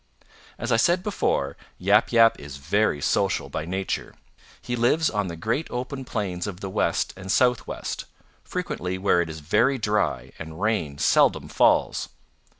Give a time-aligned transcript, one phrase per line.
[0.57, 4.15] "As I said before, Yap Yap is very social by nature.
[4.59, 8.05] He lives on the great open plains of the West and Southwest,
[8.43, 12.09] frequently where it is very dry and rain seldom falls.